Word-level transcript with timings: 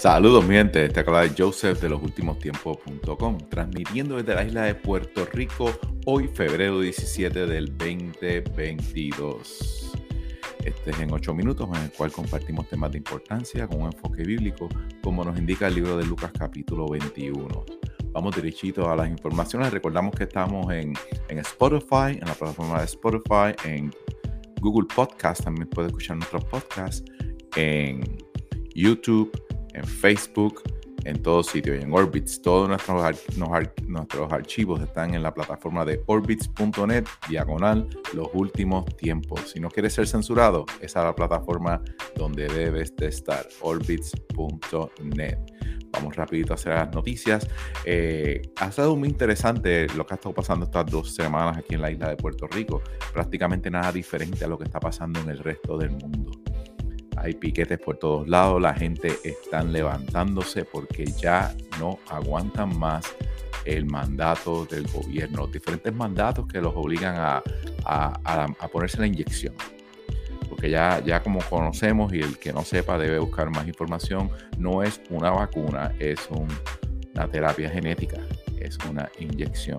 Saludos, 0.00 0.48
mi 0.48 0.54
gente. 0.54 0.86
Este 0.86 1.00
acá 1.00 1.20
de 1.20 1.30
Joseph 1.36 1.78
de 1.78 1.90
los 1.90 2.02
últimos 2.02 2.38
tiempos.com, 2.38 3.36
transmitiendo 3.50 4.16
desde 4.16 4.34
la 4.34 4.44
isla 4.44 4.62
de 4.62 4.74
Puerto 4.74 5.26
Rico, 5.30 5.70
hoy, 6.06 6.26
febrero 6.26 6.80
17 6.80 7.44
del 7.44 7.76
2022. 7.76 9.92
Este 10.64 10.90
es 10.90 11.00
en 11.00 11.12
8 11.12 11.34
minutos, 11.34 11.68
en 11.74 11.82
el 11.82 11.92
cual 11.92 12.10
compartimos 12.12 12.66
temas 12.66 12.92
de 12.92 12.96
importancia 12.96 13.68
con 13.68 13.82
un 13.82 13.92
enfoque 13.92 14.22
bíblico, 14.22 14.70
como 15.02 15.22
nos 15.22 15.38
indica 15.38 15.66
el 15.66 15.74
libro 15.74 15.98
de 15.98 16.06
Lucas, 16.06 16.32
capítulo 16.32 16.88
21. 16.88 17.66
Vamos 18.12 18.34
derechito 18.34 18.90
a 18.90 18.96
las 18.96 19.10
informaciones. 19.10 19.70
Recordamos 19.70 20.14
que 20.14 20.24
estamos 20.24 20.72
en, 20.72 20.94
en 21.28 21.38
Spotify, 21.40 22.16
en 22.18 22.26
la 22.26 22.32
plataforma 22.32 22.78
de 22.78 22.86
Spotify, 22.86 23.54
en 23.66 23.92
Google 24.62 24.88
Podcast, 24.94 25.44
también 25.44 25.68
puede 25.68 25.88
escuchar 25.88 26.16
nuestros 26.16 26.42
podcasts, 26.46 27.04
en 27.54 28.00
YouTube 28.74 29.30
en 29.80 29.86
Facebook, 29.86 30.62
en 31.04 31.22
todos 31.22 31.46
sitios 31.46 31.78
y 31.78 31.82
en 31.82 31.92
Orbits. 31.92 32.40
Todos 32.42 32.68
nuestros, 32.68 33.02
nuestros 33.86 34.32
archivos 34.32 34.80
están 34.82 35.14
en 35.14 35.22
la 35.22 35.32
plataforma 35.32 35.84
de 35.84 36.02
orbits.net, 36.06 37.04
diagonal, 37.28 37.88
los 38.14 38.28
últimos 38.34 38.84
tiempos. 38.96 39.50
Si 39.50 39.60
no 39.60 39.68
quieres 39.68 39.94
ser 39.94 40.06
censurado, 40.06 40.66
esa 40.80 41.00
es 41.00 41.06
la 41.06 41.14
plataforma 41.14 41.82
donde 42.16 42.48
debes 42.48 42.94
de 42.96 43.08
estar, 43.08 43.46
orbits.net. 43.60 45.38
Vamos 45.92 46.14
rapidito 46.14 46.52
a 46.52 46.54
hacer 46.54 46.74
las 46.74 46.94
noticias. 46.94 47.48
Eh, 47.84 48.42
ha 48.56 48.68
estado 48.68 48.94
muy 48.94 49.08
interesante 49.08 49.88
lo 49.96 50.06
que 50.06 50.14
ha 50.14 50.16
estado 50.16 50.34
pasando 50.34 50.66
estas 50.66 50.86
dos 50.86 51.12
semanas 51.12 51.58
aquí 51.58 51.74
en 51.74 51.82
la 51.82 51.90
isla 51.90 52.08
de 52.08 52.16
Puerto 52.16 52.46
Rico. 52.46 52.80
Prácticamente 53.12 53.70
nada 53.70 53.90
diferente 53.90 54.44
a 54.44 54.48
lo 54.48 54.56
que 54.56 54.64
está 54.64 54.78
pasando 54.78 55.18
en 55.18 55.30
el 55.30 55.38
resto 55.38 55.76
del 55.76 55.90
mundo 55.90 56.29
hay 57.22 57.34
piquetes 57.34 57.78
por 57.78 57.98
todos 57.98 58.28
lados, 58.28 58.60
la 58.60 58.74
gente 58.74 59.18
está 59.24 59.62
levantándose 59.62 60.64
porque 60.64 61.04
ya 61.04 61.54
no 61.78 61.98
aguantan 62.08 62.78
más 62.78 63.14
el 63.64 63.84
mandato 63.84 64.64
del 64.66 64.86
gobierno, 64.88 65.46
diferentes 65.46 65.94
mandatos 65.94 66.46
que 66.46 66.60
los 66.60 66.72
obligan 66.74 67.16
a, 67.18 67.42
ponerse 68.72 68.98
la 68.98 69.06
inyección. 69.06 69.54
Porque 70.48 70.70
ya, 70.70 71.00
ya 71.04 71.22
como 71.22 71.40
conocemos 71.40 72.12
y 72.12 72.20
el 72.20 72.38
que 72.38 72.52
no 72.52 72.64
sepa 72.64 72.98
debe 72.98 73.18
buscar 73.18 73.50
más 73.50 73.68
información, 73.68 74.30
no 74.58 74.82
es 74.82 75.00
una 75.10 75.30
vacuna, 75.30 75.92
es 75.98 76.18
una 76.30 77.28
terapia 77.30 77.70
genética, 77.70 78.18
es 78.58 78.78
una 78.88 79.10
inyección. 79.18 79.78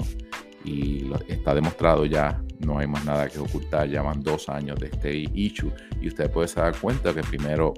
Y 0.63 1.11
está 1.27 1.55
demostrado 1.55 2.05
ya 2.05 2.41
no 2.65 2.79
hay 2.79 2.87
más 2.87 3.05
nada 3.05 3.27
que 3.29 3.39
ocultar. 3.39 3.87
Llevan 3.89 4.21
dos 4.21 4.49
años 4.49 4.79
de 4.79 4.87
este 4.87 5.15
issue 5.33 5.71
y 6.01 6.07
usted 6.07 6.29
puede 6.31 6.53
dar 6.53 6.77
cuenta 6.79 7.13
que 7.13 7.21
primero 7.21 7.73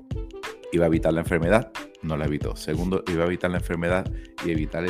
iba 0.71 0.85
a 0.85 0.87
evitar 0.87 1.13
la 1.13 1.21
enfermedad, 1.21 1.71
no 2.01 2.17
la 2.17 2.25
evitó. 2.25 2.55
Segundo, 2.55 3.03
iba 3.07 3.23
a 3.23 3.27
evitar 3.27 3.51
la 3.51 3.57
enfermedad 3.57 4.11
y 4.45 4.51
evitar 4.51 4.85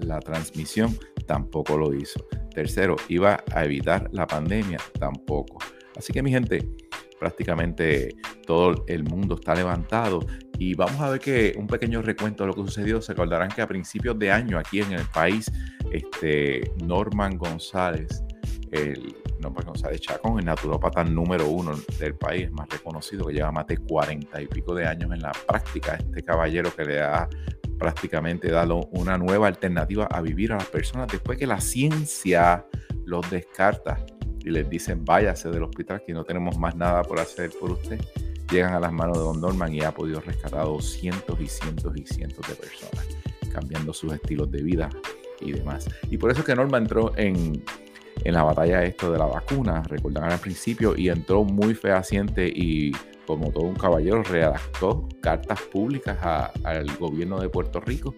la 0.00 0.20
transmisión, 0.20 0.96
tampoco 1.26 1.76
lo 1.76 1.94
hizo. 1.94 2.26
Tercero, 2.52 2.96
iba 3.08 3.42
a 3.54 3.64
evitar 3.64 4.08
la 4.12 4.26
pandemia, 4.26 4.78
tampoco. 4.98 5.58
Así 5.96 6.12
que 6.12 6.22
mi 6.22 6.30
gente, 6.30 6.68
prácticamente 7.18 8.16
todo 8.46 8.84
el 8.88 9.04
mundo 9.04 9.36
está 9.36 9.54
levantado 9.54 10.26
y 10.58 10.74
vamos 10.74 11.00
a 11.00 11.10
ver 11.10 11.20
que 11.20 11.54
un 11.56 11.68
pequeño 11.68 12.02
recuento 12.02 12.42
de 12.42 12.48
lo 12.48 12.54
que 12.54 12.62
sucedió. 12.62 13.00
Se 13.00 13.12
acordarán 13.12 13.48
que 13.48 13.62
a 13.62 13.66
principios 13.68 14.18
de 14.18 14.30
año 14.30 14.58
aquí 14.58 14.80
en 14.80 14.92
el 14.92 15.04
país, 15.14 15.50
este 15.92 16.72
Norman 16.84 17.38
González, 17.38 18.22
el 18.72 19.14
no 19.40 19.52
pues 19.52 19.66
González 19.66 20.00
Chacón, 20.00 20.38
el 20.38 20.44
naturópata 20.44 21.04
número 21.04 21.48
uno 21.48 21.72
del 21.98 22.14
país, 22.14 22.50
más 22.50 22.68
reconocido, 22.68 23.26
que 23.26 23.34
lleva 23.34 23.52
más 23.52 23.66
de 23.66 23.78
cuarenta 23.78 24.40
y 24.40 24.46
pico 24.46 24.74
de 24.74 24.86
años 24.86 25.12
en 25.12 25.20
la 25.20 25.32
práctica. 25.46 25.94
Este 25.96 26.22
caballero 26.22 26.74
que 26.74 26.84
le 26.84 27.00
ha 27.00 27.28
prácticamente 27.78 28.50
dado 28.50 28.88
una 28.92 29.16
nueva 29.16 29.46
alternativa 29.46 30.06
a 30.06 30.20
vivir 30.20 30.52
a 30.52 30.56
las 30.56 30.66
personas 30.66 31.08
después 31.08 31.38
que 31.38 31.46
la 31.46 31.60
ciencia 31.60 32.66
los 33.04 33.30
descarta 33.30 34.04
y 34.44 34.50
les 34.50 34.68
dicen 34.68 35.04
váyase 35.04 35.48
del 35.50 35.62
hospital 35.62 36.02
que 36.04 36.12
no 36.12 36.24
tenemos 36.24 36.58
más 36.58 36.74
nada 36.74 37.02
por 37.02 37.20
hacer 37.20 37.50
por 37.58 37.72
usted. 37.72 38.00
Llegan 38.50 38.74
a 38.74 38.80
las 38.80 38.92
manos 38.92 39.18
de 39.18 39.24
Don 39.24 39.40
Norman 39.40 39.74
y 39.74 39.82
ha 39.82 39.92
podido 39.92 40.20
rescatar 40.20 40.66
cientos 40.80 41.38
y 41.38 41.46
cientos 41.46 41.94
y 41.96 42.06
cientos 42.06 42.48
de 42.48 42.54
personas, 42.54 43.06
cambiando 43.52 43.92
sus 43.92 44.12
estilos 44.12 44.50
de 44.50 44.62
vida 44.62 44.88
y 45.40 45.52
demás. 45.52 45.86
Y 46.10 46.16
por 46.16 46.30
eso 46.30 46.40
es 46.40 46.46
que 46.46 46.56
Norman 46.56 46.84
entró 46.84 47.12
en 47.16 47.62
en 48.24 48.34
la 48.34 48.42
batalla 48.42 48.84
esto 48.84 49.12
de 49.12 49.18
la 49.18 49.26
vacuna, 49.26 49.82
recordarán 49.88 50.32
al 50.32 50.38
principio, 50.38 50.96
y 50.96 51.08
entró 51.08 51.44
muy 51.44 51.74
fehaciente 51.74 52.46
y 52.46 52.92
como 53.26 53.50
todo 53.50 53.64
un 53.64 53.74
caballero 53.74 54.22
redactó 54.22 55.06
cartas 55.20 55.60
públicas 55.62 56.16
al 56.64 56.96
gobierno 56.96 57.38
de 57.38 57.48
Puerto 57.48 57.80
Rico. 57.80 58.14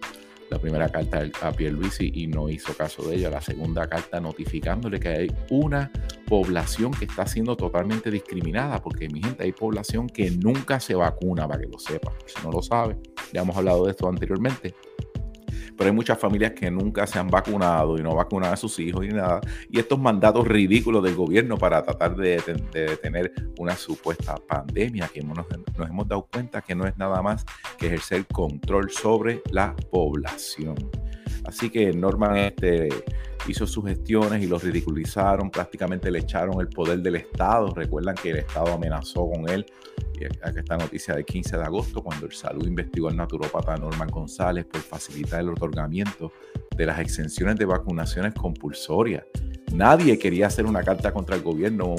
La 0.49 0.59
primera 0.59 0.89
carta 0.89 1.23
a 1.41 1.51
Pierluisi 1.53 2.11
y 2.13 2.27
no 2.27 2.49
hizo 2.49 2.73
caso 2.73 3.03
de 3.03 3.15
ella. 3.15 3.29
La 3.29 3.39
segunda 3.39 3.87
carta 3.87 4.19
notificándole 4.19 4.99
que 4.99 5.07
hay 5.07 5.31
una 5.49 5.89
población 6.27 6.91
que 6.91 7.05
está 7.05 7.25
siendo 7.25 7.55
totalmente 7.55 8.11
discriminada, 8.11 8.81
porque 8.81 9.07
mi 9.07 9.21
gente, 9.21 9.43
hay 9.43 9.53
población 9.53 10.07
que 10.07 10.29
nunca 10.31 10.81
se 10.81 10.93
vacuna, 10.93 11.47
para 11.47 11.61
que 11.61 11.67
lo 11.67 11.79
sepa. 11.79 12.11
Si 12.25 12.45
no 12.45 12.51
lo 12.51 12.61
sabe, 12.61 12.97
ya 13.31 13.41
hemos 13.41 13.55
hablado 13.55 13.85
de 13.85 13.91
esto 13.91 14.09
anteriormente 14.09 14.75
pero 15.81 15.89
hay 15.89 15.95
muchas 15.95 16.19
familias 16.19 16.51
que 16.51 16.69
nunca 16.69 17.07
se 17.07 17.17
han 17.17 17.27
vacunado 17.27 17.97
y 17.97 18.03
no 18.03 18.13
vacunan 18.13 18.53
a 18.53 18.55
sus 18.55 18.77
hijos 18.77 19.01
ni 19.01 19.07
nada. 19.07 19.41
Y 19.67 19.79
estos 19.79 19.97
mandatos 19.97 20.47
ridículos 20.47 21.01
del 21.01 21.15
gobierno 21.15 21.57
para 21.57 21.81
tratar 21.81 22.15
de, 22.15 22.39
detener 22.71 23.31
una 23.57 23.75
supuesta 23.75 24.35
pandemia, 24.35 25.09
que 25.11 25.23
nos, 25.23 25.37
nos 25.75 25.89
hemos 25.89 26.07
dado 26.07 26.27
cuenta 26.31 26.61
que 26.61 26.75
no 26.75 26.85
es 26.85 26.95
nada 26.99 27.23
más 27.23 27.43
que 27.79 27.87
ejercer 27.87 28.27
control 28.27 28.91
sobre 28.91 29.41
la 29.49 29.75
población. 29.89 30.75
Así 31.45 31.71
que 31.71 31.91
Norman 31.93 32.37
este, 32.37 32.89
hizo 33.47 33.65
sus 33.65 33.83
gestiones 33.83 34.43
y 34.43 34.45
los 34.45 34.63
ridiculizaron, 34.63 35.49
prácticamente 35.49 36.11
le 36.11 36.19
echaron 36.19 36.61
el 36.61 36.67
poder 36.67 36.99
del 36.99 37.15
Estado. 37.15 37.73
Recuerdan 37.73 38.13
que 38.13 38.29
el 38.29 38.37
Estado 38.37 38.71
amenazó 38.71 39.27
con 39.31 39.49
él 39.49 39.65
Aquí 40.43 40.59
esta 40.59 40.77
noticia 40.77 41.15
de 41.15 41.23
15 41.23 41.57
de 41.57 41.63
agosto, 41.63 42.03
cuando 42.03 42.25
el 42.25 42.31
Salud 42.31 42.67
investigó 42.67 43.09
al 43.09 43.17
naturópata 43.17 43.75
Norman 43.77 44.09
González 44.09 44.65
por 44.65 44.81
facilitar 44.81 45.41
el 45.41 45.49
otorgamiento 45.49 46.31
de 46.75 46.85
las 46.85 46.99
exenciones 46.99 47.55
de 47.55 47.65
vacunaciones 47.65 48.33
compulsorias. 48.33 49.23
Nadie 49.73 50.19
quería 50.19 50.47
hacer 50.47 50.65
una 50.65 50.83
carta 50.83 51.13
contra 51.13 51.35
el 51.35 51.41
gobierno, 51.41 51.95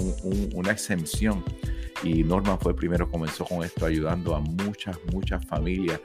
una 0.55 0.71
exención. 0.71 1.45
Y 2.03 2.25
Norman 2.25 2.59
fue 2.59 2.73
el 2.73 2.77
primero, 2.77 3.09
comenzó 3.09 3.45
con 3.45 3.65
esto, 3.65 3.87
ayudando 3.87 4.35
a 4.35 4.41
muchas, 4.41 4.99
muchas 5.13 5.45
familias. 5.47 6.01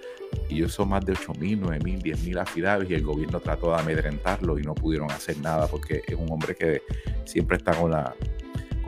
Y 0.47 0.63
eso 0.63 0.85
más 0.85 1.03
de 1.05 1.13
8 1.13 1.33
mil, 1.39 1.59
9 1.59 1.79
mil, 1.83 1.99
10 1.99 2.23
mil 2.23 2.37
afidados. 2.37 2.89
Y 2.89 2.93
el 2.93 3.03
gobierno 3.03 3.39
trató 3.39 3.71
de 3.71 3.79
amedrentarlo 3.79 4.59
y 4.59 4.61
no 4.61 4.75
pudieron 4.75 5.11
hacer 5.11 5.37
nada 5.39 5.67
porque 5.67 6.03
es 6.07 6.15
un 6.15 6.31
hombre 6.31 6.55
que 6.55 6.83
siempre 7.25 7.57
está 7.57 7.73
con 7.73 7.91
la, 7.91 8.15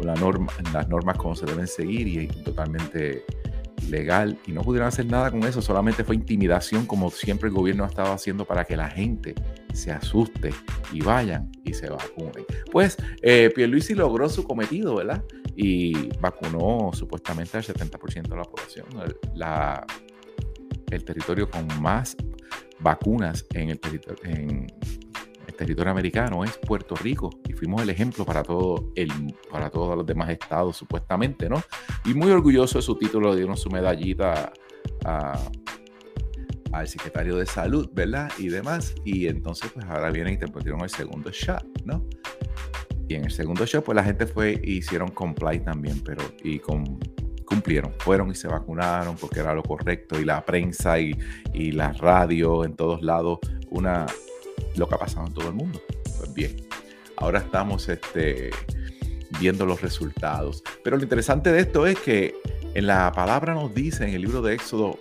las 0.03 0.89
normas 0.89 1.17
como 1.17 1.35
se 1.35 1.45
deben 1.45 1.67
seguir 1.67 2.07
y 2.07 2.27
totalmente 2.27 3.25
legal 3.89 4.37
y 4.45 4.51
no 4.51 4.61
pudieron 4.61 4.87
hacer 4.87 5.05
nada 5.05 5.31
con 5.31 5.43
eso, 5.43 5.61
solamente 5.61 6.03
fue 6.03 6.15
intimidación 6.15 6.85
como 6.85 7.09
siempre 7.09 7.49
el 7.49 7.55
gobierno 7.55 7.83
ha 7.83 7.87
estado 7.87 8.11
haciendo 8.11 8.45
para 8.45 8.65
que 8.65 8.75
la 8.75 8.89
gente 8.89 9.35
se 9.73 9.91
asuste 9.91 10.51
y 10.91 11.01
vayan 11.01 11.51
y 11.63 11.73
se 11.73 11.89
vacunen. 11.89 12.45
Pues 12.71 12.97
eh, 13.21 13.51
Pierluisi 13.53 13.95
logró 13.95 14.29
su 14.29 14.43
cometido, 14.43 14.95
¿verdad? 14.95 15.23
Y 15.55 16.09
vacunó 16.19 16.91
supuestamente 16.93 17.57
al 17.57 17.63
70% 17.63 18.27
de 18.27 18.35
la 18.35 18.43
población. 18.43 18.85
La, 19.35 19.85
el 20.91 21.03
territorio 21.03 21.49
con 21.49 21.67
más 21.81 22.15
vacunas 22.79 23.45
en 23.53 23.69
el 23.69 23.79
en, 24.23 24.67
territorio 25.59 25.91
americano 25.91 26.45
es 26.45 26.57
Puerto 26.57 26.95
Rico 26.95 27.29
y 27.45 27.51
fuimos 27.51 27.81
el 27.81 27.89
ejemplo 27.89 28.23
para, 28.23 28.43
todo 28.43 28.93
el, 28.95 29.11
para 29.51 29.69
todos 29.69 29.97
los 29.97 30.05
demás 30.05 30.29
estados, 30.29 30.77
supuestamente, 30.77 31.49
¿no? 31.49 31.61
Y 32.05 32.13
muy 32.13 32.31
orgulloso 32.31 32.77
de 32.77 32.81
su 32.81 32.95
título, 32.95 33.35
dieron 33.35 33.57
su 33.57 33.69
medallita 33.69 34.53
al 35.03 36.87
secretario 36.87 37.35
de 37.35 37.45
salud, 37.45 37.89
¿verdad? 37.91 38.31
Y 38.37 38.47
demás. 38.47 38.95
Y 39.03 39.27
entonces, 39.27 39.69
pues 39.73 39.85
ahora 39.87 40.09
vienen 40.11 40.35
y 40.35 40.37
te 40.37 40.47
pusieron 40.47 40.79
el 40.81 40.89
segundo 40.89 41.29
shot, 41.29 41.65
¿no? 41.83 42.05
Y 43.09 43.15
en 43.15 43.25
el 43.25 43.31
segundo 43.31 43.65
shot, 43.65 43.83
pues 43.83 43.97
la 43.97 44.03
gente 44.05 44.27
fue 44.27 44.61
y 44.63 44.77
hicieron 44.77 45.09
comply 45.09 45.59
también, 45.59 46.01
pero 46.05 46.23
y 46.41 46.59
cumplieron, 46.59 47.93
fueron 47.99 48.31
y 48.31 48.35
se 48.35 48.47
vacunaron 48.47 49.17
porque 49.17 49.41
era 49.41 49.53
lo 49.53 49.63
correcto 49.63 50.17
y 50.21 50.23
la 50.23 50.45
prensa 50.45 50.97
y, 51.01 51.19
y 51.53 51.73
la 51.73 51.91
radio 51.91 52.63
en 52.63 52.77
todos 52.77 53.01
lados, 53.01 53.39
una, 53.71 54.05
lo 54.75 54.87
que 54.87 54.95
ha 54.95 54.99
pasado 54.99 55.27
en 55.27 55.33
todo 55.33 55.47
el 55.47 55.55
mundo. 55.55 55.81
Pues 56.17 56.33
bien, 56.33 56.55
ahora 57.17 57.39
estamos 57.39 57.87
este, 57.89 58.51
viendo 59.39 59.65
los 59.65 59.81
resultados. 59.81 60.63
Pero 60.83 60.97
lo 60.97 61.03
interesante 61.03 61.51
de 61.51 61.61
esto 61.61 61.85
es 61.85 61.99
que 61.99 62.35
en 62.73 62.87
la 62.87 63.11
palabra 63.11 63.53
nos 63.53 63.73
dice, 63.73 64.07
en 64.07 64.13
el 64.13 64.21
libro 64.21 64.41
de 64.41 64.53
Éxodo 64.53 64.99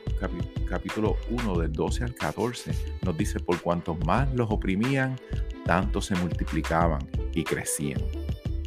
capítulo 0.68 1.16
1 1.30 1.58
del 1.58 1.72
12 1.72 2.04
al 2.04 2.14
14, 2.14 2.72
nos 3.02 3.16
dice, 3.16 3.40
por 3.40 3.60
cuanto 3.60 3.94
más 3.94 4.32
los 4.34 4.50
oprimían, 4.50 5.16
tanto 5.64 6.00
se 6.00 6.14
multiplicaban 6.14 7.06
y 7.34 7.44
crecían. 7.44 8.00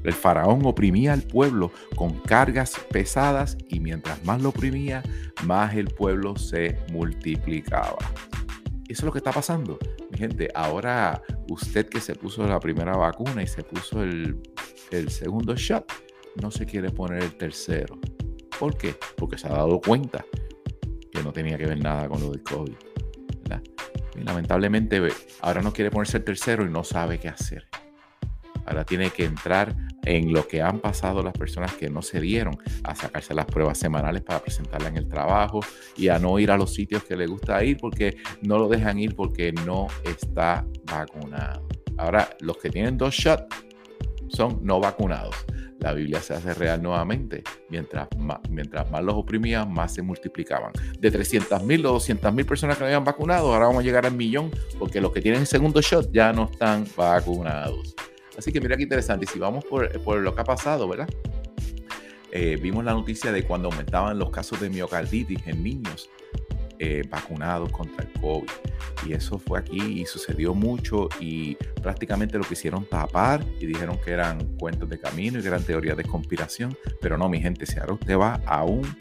El 0.03 0.13
faraón 0.13 0.65
oprimía 0.65 1.13
al 1.13 1.21
pueblo 1.21 1.71
con 1.95 2.19
cargas 2.19 2.73
pesadas 2.91 3.57
y 3.69 3.79
mientras 3.79 4.23
más 4.23 4.41
lo 4.41 4.49
oprimía, 4.49 5.03
más 5.43 5.75
el 5.75 5.87
pueblo 5.87 6.35
se 6.37 6.77
multiplicaba. 6.91 7.97
Eso 8.87 9.01
es 9.01 9.03
lo 9.03 9.11
que 9.11 9.19
está 9.19 9.31
pasando. 9.31 9.77
Gente, 10.21 10.49
ahora 10.53 11.19
usted 11.49 11.89
que 11.89 11.99
se 11.99 12.13
puso 12.13 12.45
la 12.45 12.59
primera 12.59 12.95
vacuna 12.95 13.41
y 13.41 13.47
se 13.47 13.63
puso 13.63 14.03
el, 14.03 14.39
segundo 15.09 15.55
shot, 15.55 15.91
no 16.39 16.51
se 16.51 16.67
quiere 16.67 16.91
poner 16.91 17.23
el 17.23 17.35
tercero. 17.39 17.99
¿Por 18.59 18.77
qué? 18.77 18.93
Porque 19.17 19.39
se 19.39 19.47
ha 19.47 19.53
dado 19.53 19.81
cuenta 19.81 20.23
que 21.11 21.23
no 21.23 21.33
tenía 21.33 21.57
que 21.57 21.65
ver 21.65 21.81
nada 21.81 22.07
con 22.07 22.21
lo 22.21 22.29
del 22.29 22.43
COVID. 22.43 22.75
Y 24.15 24.23
lamentablemente 24.23 25.01
ahora 25.41 25.63
no 25.63 25.73
quiere 25.73 25.89
ponerse 25.89 26.17
el 26.17 26.23
tercero 26.23 26.67
y 26.67 26.69
no 26.69 26.83
sabe 26.83 27.17
qué 27.17 27.27
hacer. 27.27 27.67
Ahora 28.67 28.85
tiene 28.85 29.09
que 29.09 29.25
entrar 29.25 29.75
en 30.03 30.33
lo 30.33 30.47
que 30.47 30.61
han 30.61 30.79
pasado 30.79 31.21
las 31.21 31.33
personas 31.33 31.73
que 31.73 31.89
no 31.89 32.01
se 32.01 32.19
dieron 32.19 32.57
a 32.83 32.95
sacarse 32.95 33.33
las 33.33 33.45
pruebas 33.45 33.77
semanales 33.77 34.23
para 34.23 34.39
presentarla 34.39 34.89
en 34.89 34.97
el 34.97 35.07
trabajo 35.07 35.61
y 35.95 36.07
a 36.07 36.19
no 36.19 36.39
ir 36.39 36.51
a 36.51 36.57
los 36.57 36.73
sitios 36.73 37.03
que 37.03 37.15
le 37.15 37.27
gusta 37.27 37.63
ir 37.63 37.77
porque 37.77 38.17
no 38.41 38.57
lo 38.57 38.67
dejan 38.67 38.99
ir 38.99 39.15
porque 39.15 39.51
no 39.51 39.87
está 40.03 40.65
vacunado. 40.85 41.67
Ahora, 41.97 42.29
los 42.39 42.57
que 42.57 42.69
tienen 42.69 42.97
dos 42.97 43.13
shots 43.13 43.45
son 44.29 44.59
no 44.63 44.79
vacunados. 44.79 45.35
La 45.79 45.93
Biblia 45.93 46.21
se 46.21 46.35
hace 46.35 46.53
real 46.53 46.81
nuevamente. 46.81 47.43
Mientras 47.69 48.07
más, 48.17 48.39
mientras 48.49 48.89
más 48.91 49.03
los 49.03 49.15
oprimían, 49.15 49.71
más 49.71 49.93
se 49.93 50.03
multiplicaban. 50.03 50.71
De 50.99 51.09
300 51.09 51.63
mil 51.63 51.85
o 51.87 51.93
200 51.93 52.31
mil 52.33 52.45
personas 52.45 52.77
que 52.77 52.81
no 52.81 52.85
habían 52.85 53.03
vacunado, 53.03 53.51
ahora 53.51 53.65
vamos 53.65 53.81
a 53.81 53.83
llegar 53.83 54.05
al 54.05 54.13
millón 54.13 54.51
porque 54.77 55.01
los 55.01 55.11
que 55.11 55.21
tienen 55.21 55.41
el 55.41 55.47
segundo 55.47 55.81
shot 55.81 56.11
ya 56.11 56.33
no 56.33 56.49
están 56.51 56.85
vacunados. 56.95 57.95
Así 58.41 58.51
que 58.51 58.59
mira 58.59 58.75
qué 58.75 58.81
interesante. 58.81 59.25
Y 59.25 59.27
si 59.27 59.37
vamos 59.37 59.63
por, 59.63 59.87
lo 60.19 60.33
que 60.33 60.41
ha 60.41 60.43
pasado, 60.43 60.87
¿verdad? 60.87 61.07
Eh, 62.31 62.57
vimos 62.59 62.83
la 62.83 62.93
noticia 62.93 63.31
de 63.31 63.43
cuando 63.43 63.69
aumentaban 63.69 64.17
los 64.17 64.31
casos 64.31 64.59
de 64.59 64.67
miocarditis 64.67 65.45
en 65.45 65.61
niños 65.61 66.09
eh, 66.79 67.03
vacunados 67.07 67.71
contra 67.71 68.03
el 68.03 68.11
COVID. 68.19 68.49
Y 69.05 69.13
eso 69.13 69.37
fue 69.37 69.59
aquí 69.59 70.01
y 70.01 70.07
sucedió 70.07 70.55
mucho 70.55 71.07
y 71.19 71.53
prácticamente 71.83 72.39
lo 72.39 72.43
quisieron 72.43 72.83
tapar 72.85 73.45
y 73.59 73.67
dijeron 73.67 73.99
que 74.03 74.09
eran 74.09 74.57
cuentos 74.57 74.89
de 74.89 74.99
camino 74.99 75.37
y 75.37 75.43
que 75.43 75.47
eran 75.47 75.63
teorías 75.63 75.95
de 75.95 76.03
conspiración. 76.03 76.75
Pero 76.99 77.19
no, 77.19 77.29
mi 77.29 77.39
gente, 77.39 77.67
si 77.67 77.77
ahora 77.77 77.93
usted 77.93 78.17
va 78.17 78.41
a 78.47 78.63
una 78.63 78.95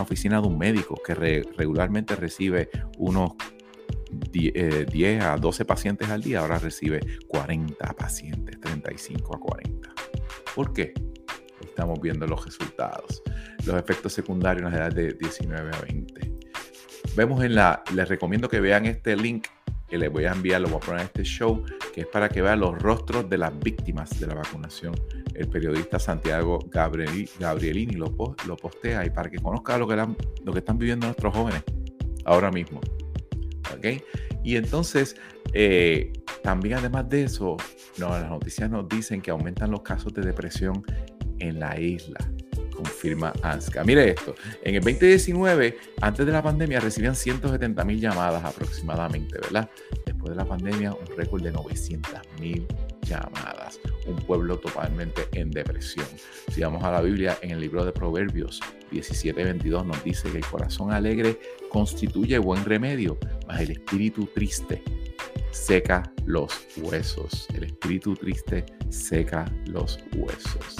oficina 0.00 0.40
de 0.40 0.46
un 0.46 0.58
médico 0.58 0.94
que 1.04 1.42
regularmente 1.56 2.14
recibe 2.14 2.70
unos 2.98 3.32
10, 4.36 4.52
eh, 4.54 5.20
a 5.20 5.36
12 5.36 5.64
pacientes 5.64 6.08
al 6.10 6.22
día, 6.22 6.40
ahora 6.40 6.58
recibe 6.58 7.00
40 7.28 7.92
pacientes, 7.94 8.60
35 8.60 9.36
a 9.36 9.40
40. 9.40 9.94
¿Por 10.54 10.72
qué? 10.72 10.92
Estamos 11.60 12.00
viendo 12.00 12.26
los 12.26 12.44
resultados, 12.44 13.22
los 13.64 13.76
efectos 13.76 14.12
secundarios 14.12 14.66
en 14.66 14.78
la 14.78 14.86
edad 14.86 14.94
de 14.94 15.12
19 15.12 15.70
a 15.74 15.80
20. 15.80 16.32
Vemos 17.16 17.42
en 17.44 17.54
la, 17.54 17.82
les 17.94 18.08
recomiendo 18.08 18.48
que 18.48 18.60
vean 18.60 18.86
este 18.86 19.16
link 19.16 19.46
que 19.88 19.98
les 19.98 20.10
voy 20.10 20.24
a 20.24 20.32
enviar, 20.32 20.60
lo 20.60 20.68
voy 20.68 20.78
a 20.78 20.80
poner 20.80 21.00
en 21.00 21.06
este 21.06 21.22
show, 21.22 21.64
que 21.94 22.02
es 22.02 22.06
para 22.06 22.28
que 22.28 22.42
vean 22.42 22.60
los 22.60 22.76
rostros 22.80 23.28
de 23.30 23.38
las 23.38 23.56
víctimas 23.58 24.18
de 24.18 24.26
la 24.26 24.34
vacunación. 24.34 24.94
El 25.34 25.48
periodista 25.48 25.98
Santiago 25.98 26.58
Gabrielini 26.68 27.92
lo, 27.92 28.14
lo 28.46 28.56
postea 28.56 29.06
y 29.06 29.10
para 29.10 29.30
que 29.30 29.38
conozca 29.38 29.78
lo 29.78 29.86
que, 29.86 29.96
lo 29.96 30.52
que 30.52 30.58
están 30.58 30.78
viviendo 30.78 31.06
nuestros 31.06 31.34
jóvenes 31.34 31.62
ahora 32.24 32.50
mismo. 32.50 32.80
Y 34.42 34.56
entonces, 34.56 35.16
eh, 35.52 36.12
también 36.42 36.78
además 36.78 37.08
de 37.08 37.24
eso, 37.24 37.56
no, 37.98 38.08
las 38.10 38.30
noticias 38.30 38.70
nos 38.70 38.88
dicen 38.88 39.20
que 39.20 39.30
aumentan 39.30 39.70
los 39.70 39.82
casos 39.82 40.12
de 40.14 40.22
depresión 40.22 40.84
en 41.38 41.58
la 41.58 41.78
isla, 41.78 42.18
confirma 42.74 43.32
ANSCA. 43.42 43.84
Mire 43.84 44.10
esto, 44.10 44.34
en 44.62 44.76
el 44.76 44.80
2019, 44.82 45.76
antes 46.00 46.26
de 46.26 46.32
la 46.32 46.42
pandemia, 46.42 46.80
recibían 46.80 47.16
170 47.16 47.84
mil 47.84 48.00
llamadas 48.00 48.44
aproximadamente, 48.44 49.38
¿verdad? 49.40 49.68
Después 50.04 50.30
de 50.30 50.36
la 50.36 50.44
pandemia, 50.44 50.92
un 50.92 51.16
récord 51.16 51.42
de 51.42 51.52
900 51.52 52.20
mil 52.40 52.66
llamadas. 53.02 53.80
Un 54.06 54.16
pueblo 54.16 54.58
totalmente 54.58 55.22
en 55.32 55.50
depresión. 55.50 56.06
Si 56.52 56.60
vamos 56.60 56.84
a 56.84 56.92
la 56.92 57.00
Biblia, 57.00 57.38
en 57.42 57.52
el 57.52 57.60
libro 57.60 57.84
de 57.84 57.92
Proverbios 57.92 58.60
17:22 58.92 59.84
nos 59.84 60.02
dice 60.04 60.30
que 60.30 60.38
el 60.38 60.46
corazón 60.46 60.92
alegre 60.92 61.38
constituye 61.70 62.38
buen 62.38 62.64
remedio, 62.64 63.18
el 63.60 63.70
espíritu 63.70 64.26
triste 64.34 64.82
seca 65.50 66.02
los 66.24 66.66
huesos. 66.78 67.46
El 67.54 67.64
espíritu 67.64 68.14
triste 68.14 68.64
seca 68.90 69.44
los 69.66 69.98
huesos. 70.16 70.76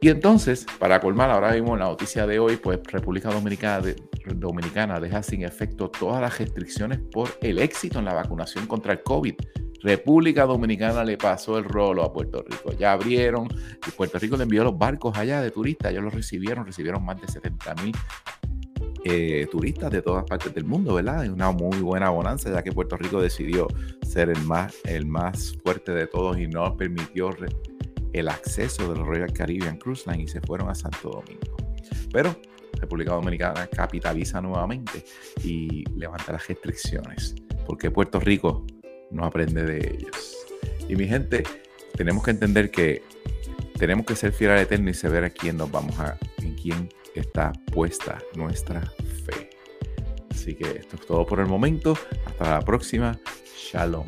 Y 0.00 0.10
entonces, 0.10 0.66
para 0.78 1.00
colmar, 1.00 1.30
ahora 1.30 1.52
vimos 1.54 1.78
la 1.78 1.86
noticia 1.86 2.26
de 2.26 2.38
hoy, 2.38 2.56
pues 2.56 2.78
República 2.84 3.30
Dominicana, 3.30 3.94
Dominicana 4.34 5.00
deja 5.00 5.22
sin 5.22 5.44
efecto 5.44 5.90
todas 5.90 6.20
las 6.20 6.38
restricciones 6.38 6.98
por 6.98 7.30
el 7.40 7.58
éxito 7.58 8.00
en 8.00 8.04
la 8.04 8.12
vacunación 8.12 8.66
contra 8.66 8.92
el 8.92 9.02
COVID. 9.02 9.34
República 9.82 10.44
Dominicana 10.46 11.04
le 11.04 11.18
pasó 11.18 11.58
el 11.58 11.64
rolo 11.64 12.02
a 12.02 12.12
Puerto 12.12 12.42
Rico. 12.46 12.72
Ya 12.72 12.92
abrieron 12.92 13.48
y 13.86 13.90
Puerto 13.90 14.18
Rico 14.18 14.36
le 14.36 14.44
envió 14.44 14.64
los 14.64 14.76
barcos 14.76 15.16
allá 15.16 15.42
de 15.42 15.50
turistas. 15.50 15.92
Ellos 15.92 16.04
los 16.04 16.14
recibieron, 16.14 16.64
recibieron 16.66 17.04
más 17.04 17.20
de 17.20 17.28
70 17.28 17.74
mil 17.76 17.94
eh, 19.04 19.46
turistas 19.50 19.90
de 19.90 20.00
todas 20.00 20.24
partes 20.24 20.54
del 20.54 20.64
mundo, 20.64 20.94
¿verdad? 20.94 21.28
Una 21.30 21.50
muy 21.50 21.78
buena 21.80 22.08
bonanza, 22.08 22.50
ya 22.50 22.62
que 22.62 22.72
Puerto 22.72 22.96
Rico 22.96 23.20
decidió 23.20 23.68
ser 24.02 24.30
el 24.30 24.40
más, 24.44 24.74
el 24.84 25.04
más 25.04 25.58
fuerte 25.62 25.92
de 25.92 26.06
todos 26.06 26.38
y 26.38 26.46
no 26.46 26.74
permitió 26.74 27.28
el 28.14 28.28
acceso 28.28 28.90
de 28.90 28.98
los 28.98 29.06
Royal 29.06 29.30
Caribbean 29.32 29.76
Cruise 29.76 30.06
Line 30.06 30.22
y 30.22 30.28
se 30.28 30.40
fueron 30.40 30.70
a 30.70 30.74
Santo 30.74 31.10
Domingo. 31.10 31.56
Pero 32.12 32.34
República 32.80 33.12
Dominicana 33.12 33.66
capitaliza 33.66 34.40
nuevamente 34.40 35.04
y 35.42 35.84
levanta 35.96 36.32
las 36.32 36.48
restricciones, 36.48 37.34
porque 37.66 37.90
Puerto 37.90 38.20
Rico 38.20 38.64
no 39.10 39.26
aprende 39.26 39.64
de 39.64 39.98
ellos. 39.98 40.34
Y 40.88 40.96
mi 40.96 41.06
gente, 41.06 41.42
tenemos 41.94 42.24
que 42.24 42.30
entender 42.30 42.70
que 42.70 43.02
tenemos 43.78 44.06
que 44.06 44.16
ser 44.16 44.32
fieles 44.32 44.56
al 44.56 44.62
Eterno 44.62 44.88
y 44.88 44.94
saber 44.94 45.24
a 45.24 45.30
quién 45.30 45.58
nos 45.58 45.70
vamos 45.70 45.98
a, 46.00 46.16
en 46.38 46.54
quién 46.54 46.88
está 47.20 47.52
puesta 47.72 48.18
nuestra 48.36 48.80
fe. 49.24 49.50
Así 50.30 50.54
que 50.54 50.70
esto 50.70 50.96
es 50.96 51.06
todo 51.06 51.26
por 51.26 51.40
el 51.40 51.46
momento. 51.46 51.96
Hasta 52.26 52.58
la 52.58 52.60
próxima. 52.60 53.18
Shalom. 53.56 54.06